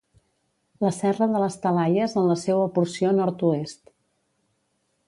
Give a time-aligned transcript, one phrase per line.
[0.85, 3.97] la serra de les Talaies en la seua porció nord-oest